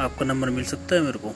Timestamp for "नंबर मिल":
0.26-0.64